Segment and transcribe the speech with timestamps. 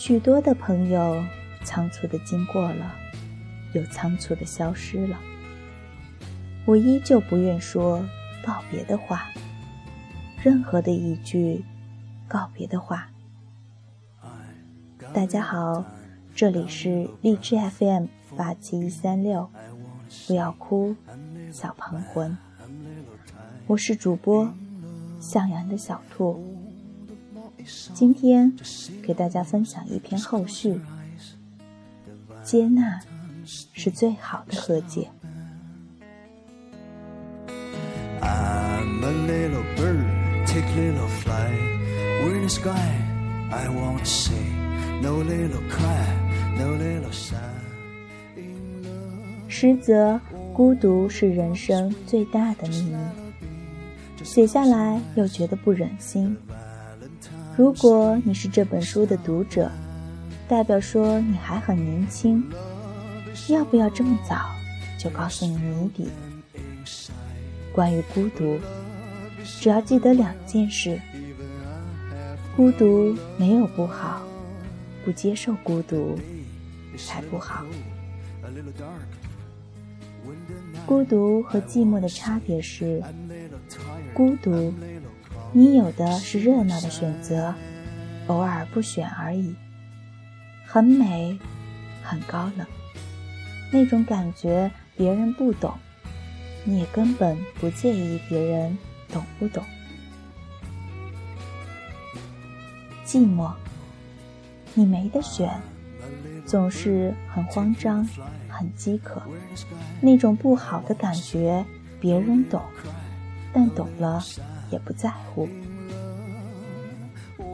[0.00, 1.22] 许多的朋友
[1.62, 2.94] 仓促的经过了，
[3.74, 5.20] 又仓促的消失了。
[6.64, 8.02] 我依旧不愿说
[8.42, 9.26] 告别的话，
[10.42, 11.62] 任何的一句
[12.26, 13.10] 告别的话。
[15.12, 15.84] 大家好，
[16.34, 18.06] 这里是荔枝 FM
[18.38, 19.50] 八七一三六，
[20.26, 20.96] 不要哭，
[21.52, 22.38] 小旁魂。
[23.66, 24.50] 我是主播
[25.20, 26.42] 向阳的小兔，
[27.94, 28.52] 今天
[29.02, 30.80] 给大家分享一篇后续。
[32.42, 32.98] 接纳
[33.44, 35.08] 是最好的和解。
[49.48, 50.18] 实则，
[50.54, 52.96] 孤独是人生最大的秘密。
[54.22, 56.36] 写下来又觉得不忍心。
[57.56, 59.70] 如果你是这本书的读者，
[60.48, 62.42] 代表说你还很年轻，
[63.48, 64.50] 要不要这么早
[64.98, 66.08] 就告诉你谜底？
[67.72, 68.58] 关于孤独，
[69.44, 71.00] 只要记得两件事：
[72.56, 74.22] 孤独没有不好，
[75.04, 76.18] 不接受孤独
[76.96, 77.64] 才不好。
[80.86, 83.02] 孤独和寂寞的差别是。
[84.12, 84.74] 孤独，
[85.52, 87.52] 你有的是热闹的选择，
[88.28, 89.56] 偶尔不选而已。
[90.64, 91.36] 很美，
[92.04, 92.64] 很高冷，
[93.72, 95.76] 那种感觉别人不懂，
[96.62, 98.78] 你也根本不介意别人
[99.08, 99.64] 懂不懂。
[103.04, 103.52] 寂寞，
[104.74, 105.60] 你没得选，
[106.46, 108.08] 总是很慌张，
[108.48, 109.20] 很饥渴，
[110.00, 111.64] 那种不好的感觉
[111.98, 112.62] 别人懂。
[113.52, 114.22] 但懂了，
[114.70, 115.48] 也不在乎。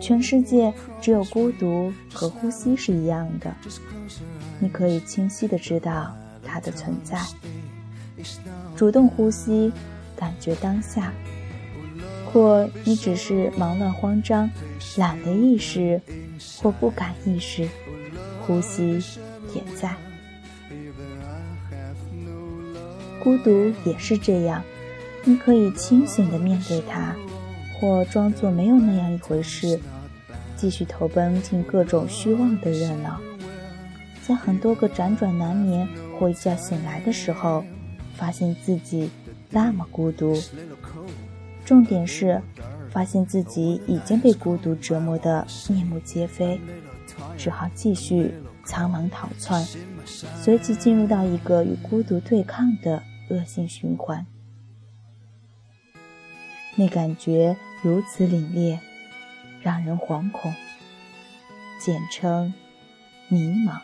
[0.00, 3.54] 全世界只有孤独和呼吸是一样的，
[4.58, 7.18] 你可以清晰的知道它的存在。
[8.76, 9.72] 主动呼吸，
[10.14, 11.10] 感觉当下；
[12.26, 14.50] 或你只是忙乱慌张，
[14.96, 16.00] 懒得意识，
[16.62, 17.66] 或不敢意识，
[18.42, 19.02] 呼吸
[19.54, 19.94] 也在。
[23.22, 24.62] 孤独也是这样。
[25.28, 27.12] 你可以清醒地面对它，
[27.74, 29.80] 或装作没有那样一回事，
[30.56, 33.20] 继续投奔进各种虚妄的热闹。
[34.24, 35.86] 在很多个辗转难眠
[36.16, 37.64] 或一觉醒来的时候，
[38.14, 39.10] 发现自己
[39.50, 40.40] 那么孤独。
[41.64, 42.40] 重点是，
[42.90, 46.60] 发现自己已经被孤独折磨得面目皆非，
[47.36, 48.32] 只好继续
[48.64, 49.66] 苍茫逃窜，
[50.40, 54.24] 随即进入到一个与孤独对抗的恶性循环。
[56.76, 58.78] 那感觉如此凛冽，
[59.62, 60.52] 让人惶恐。
[61.78, 62.52] 简称
[63.28, 63.80] 迷茫。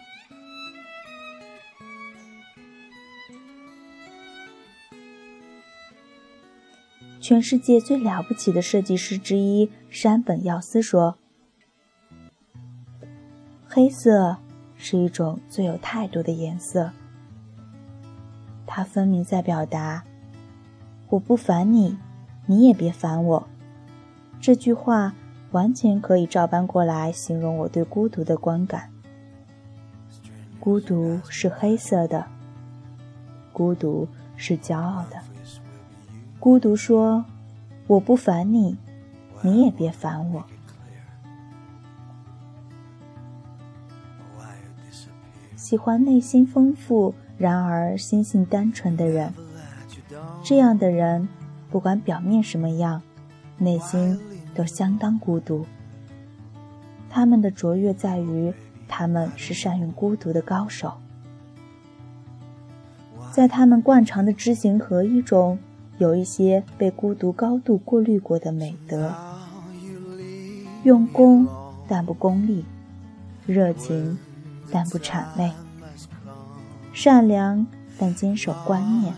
[7.21, 11.17] 全世界最了不起的设计师之一山本耀司说
[13.69, 14.39] ：“黑色
[14.77, 16.91] 是一种最有态度的颜色，
[18.67, 20.03] 它分明在表达
[21.11, 21.97] 我不烦你。”
[22.47, 23.49] 你也别烦我。
[24.41, 25.15] 这句话
[25.53, 28.91] 完全可以照搬过来形容我对孤独的观感。
[30.59, 32.27] 孤独是黑色的，
[33.53, 35.19] 孤独是骄傲的。
[36.39, 37.25] 孤独说
[37.87, 38.77] ：“我不烦你，
[39.43, 40.45] 你也别烦我。”
[45.57, 49.33] 喜欢内心丰富，然而心性单纯的人，
[50.45, 51.29] 这样的人。
[51.73, 53.01] 不管表面什么样，
[53.57, 54.21] 内心
[54.55, 55.65] 都相当孤独。
[57.09, 58.53] 他们的卓越在于，
[58.87, 60.93] 他们是善用孤独的高手。
[63.31, 65.59] 在他们惯常的知行合一中，
[65.97, 69.11] 有一些被孤独高度过滤过的美德：
[70.85, 71.49] 用功
[71.89, 72.67] 但不功利，
[73.47, 74.19] 热情
[74.71, 75.51] 但不谄媚，
[76.93, 77.67] 善良
[77.99, 79.15] 但坚守观念。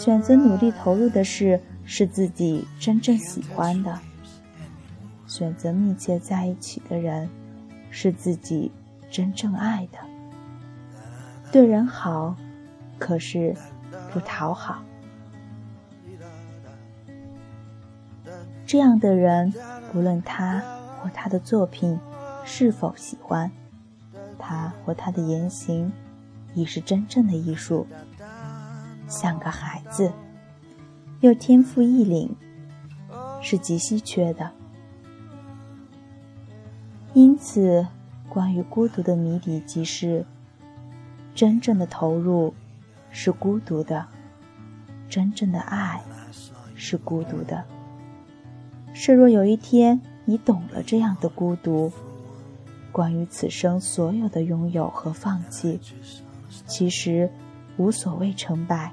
[0.00, 3.98] 选择努力投入的事是自己真正喜欢的，
[5.26, 7.28] 选择密切在一起的人
[7.90, 8.72] 是自己
[9.10, 9.98] 真正爱的。
[11.52, 12.34] 对人好，
[12.98, 13.54] 可是
[14.10, 14.82] 不讨好。
[18.64, 19.52] 这样的人，
[19.92, 20.62] 不论他
[21.02, 22.00] 或他的作品
[22.46, 23.52] 是否喜欢，
[24.38, 25.92] 他或他的言行
[26.54, 27.86] 已是真正的艺术。
[29.10, 30.12] 像个孩子，
[31.20, 32.34] 又天赋异禀，
[33.42, 34.50] 是极稀缺的。
[37.12, 37.84] 因此，
[38.28, 40.24] 关于孤独的谜底即是：
[41.34, 42.54] 真正的投入
[43.10, 44.06] 是孤独的，
[45.08, 46.00] 真正的爱
[46.76, 47.64] 是孤独的。
[48.92, 51.92] 是若有一天你懂了这样的孤独，
[52.92, 55.80] 关于此生所有的拥有和放弃，
[56.66, 57.28] 其实
[57.76, 58.92] 无所谓成败，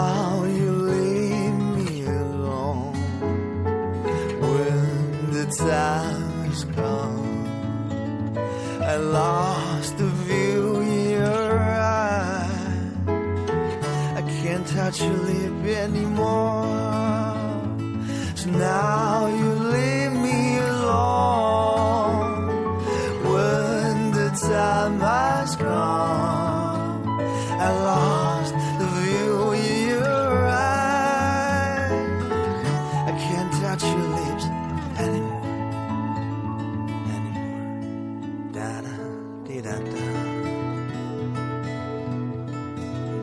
[14.75, 16.63] touch your lip anymore.
[18.35, 19.90] So now you leave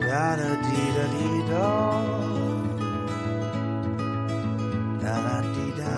[0.09, 1.67] Da da dee da dee da.
[5.01, 5.93] Da da dee da.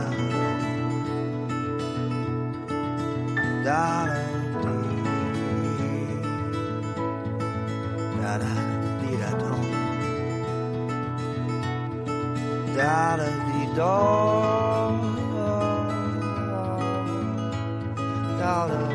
[3.65, 4.21] Da da.
[8.21, 8.53] da da
[9.01, 9.63] dee da dum
[12.75, 13.95] da da dee da
[15.35, 15.67] da
[18.39, 18.90] dee da